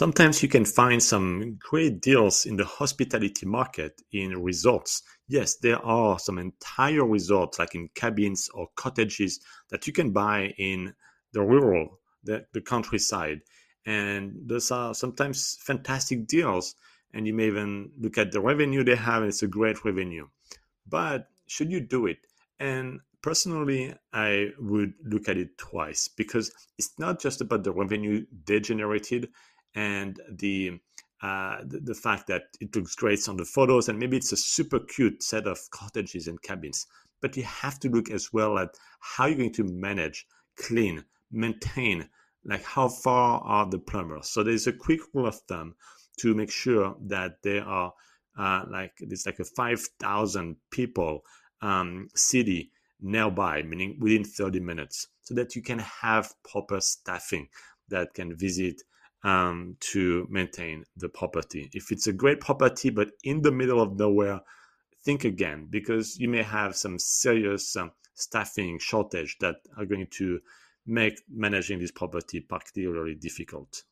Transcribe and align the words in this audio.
Sometimes 0.00 0.42
you 0.42 0.48
can 0.48 0.64
find 0.64 1.02
some 1.02 1.58
great 1.58 2.00
deals 2.00 2.46
in 2.46 2.56
the 2.56 2.64
hospitality 2.64 3.44
market 3.44 4.00
in 4.12 4.42
resorts. 4.42 5.02
Yes, 5.28 5.56
there 5.56 5.78
are 5.84 6.18
some 6.18 6.38
entire 6.38 7.04
resorts, 7.04 7.58
like 7.58 7.74
in 7.74 7.90
cabins 7.94 8.48
or 8.54 8.68
cottages, 8.76 9.40
that 9.68 9.86
you 9.86 9.92
can 9.92 10.10
buy 10.10 10.54
in 10.56 10.94
the 11.34 11.42
rural, 11.42 11.98
the, 12.24 12.46
the 12.54 12.62
countryside. 12.62 13.42
And 13.84 14.38
those 14.46 14.70
are 14.70 14.94
sometimes 14.94 15.58
fantastic 15.60 16.26
deals. 16.26 16.76
And 17.12 17.26
you 17.26 17.34
may 17.34 17.48
even 17.48 17.90
look 17.98 18.16
at 18.16 18.32
the 18.32 18.40
revenue 18.40 18.82
they 18.82 18.96
have, 18.96 19.20
and 19.20 19.28
it's 19.28 19.42
a 19.42 19.48
great 19.48 19.84
revenue. 19.84 20.28
But 20.88 21.26
should 21.46 21.70
you 21.70 21.80
do 21.80 22.06
it? 22.06 22.26
And 22.58 23.00
personally, 23.20 23.92
I 24.14 24.52
would 24.58 24.94
look 25.04 25.28
at 25.28 25.36
it 25.36 25.58
twice 25.58 26.08
because 26.08 26.50
it's 26.78 26.98
not 26.98 27.20
just 27.20 27.42
about 27.42 27.64
the 27.64 27.72
revenue 27.72 28.24
they 28.46 28.60
generated 28.60 29.28
and 29.74 30.20
the 30.30 30.78
uh, 31.22 31.58
the, 31.66 31.80
the, 31.80 31.94
fact 31.94 32.26
that 32.26 32.44
it 32.62 32.74
looks 32.74 32.94
great 32.94 33.28
on 33.28 33.36
the 33.36 33.44
photos 33.44 33.90
and 33.90 33.98
maybe 33.98 34.16
it's 34.16 34.32
a 34.32 34.36
super 34.36 34.78
cute 34.80 35.22
set 35.22 35.46
of 35.46 35.58
cottages 35.70 36.26
and 36.26 36.40
cabins 36.40 36.86
but 37.20 37.36
you 37.36 37.42
have 37.42 37.78
to 37.78 37.90
look 37.90 38.10
as 38.10 38.32
well 38.32 38.58
at 38.58 38.74
how 39.00 39.26
you're 39.26 39.36
going 39.36 39.52
to 39.52 39.64
manage 39.64 40.26
clean 40.56 41.04
maintain 41.30 42.08
like 42.44 42.64
how 42.64 42.88
far 42.88 43.40
are 43.42 43.66
the 43.66 43.78
plumbers. 43.78 44.30
So 44.30 44.42
there's 44.42 44.66
a 44.66 44.72
quick 44.72 45.00
rule 45.12 45.26
of 45.26 45.36
thumb 45.48 45.74
to 46.20 46.34
make 46.34 46.50
sure 46.50 46.96
that 47.06 47.42
there 47.42 47.64
are 47.64 47.92
uh, 48.38 48.64
like 48.70 48.92
it's 49.00 49.26
like 49.26 49.40
a 49.40 49.44
5000 49.44 50.56
people 50.70 51.24
um, 51.62 52.08
city 52.14 52.70
nearby 53.00 53.62
meaning 53.62 53.96
within 53.98 54.24
30 54.24 54.60
minutes 54.60 55.08
so 55.22 55.34
that 55.34 55.56
you 55.56 55.62
can 55.62 55.78
have 55.78 56.32
proper 56.44 56.80
staffing 56.80 57.48
that 57.88 58.14
can 58.14 58.36
visit 58.36 58.82
um, 59.22 59.76
to 59.80 60.26
maintain 60.30 60.84
the 60.96 61.08
property. 61.08 61.70
If 61.72 61.92
it's 61.92 62.06
a 62.06 62.12
great 62.12 62.40
property 62.40 62.90
but 62.90 63.10
in 63.22 63.42
the 63.42 63.52
middle 63.52 63.80
of 63.80 63.98
nowhere, 63.98 64.40
think 65.04 65.24
again 65.24 65.66
because 65.70 66.18
you 66.18 66.28
may 66.28 66.42
have 66.42 66.76
some 66.76 66.98
serious 66.98 67.76
um, 67.76 67.92
staffing 68.14 68.78
shortage 68.78 69.36
that 69.40 69.56
are 69.76 69.86
going 69.86 70.06
to 70.10 70.40
make 70.86 71.20
managing 71.28 71.78
this 71.78 71.90
property 71.90 72.40
particularly 72.40 73.14
difficult. 73.14 73.82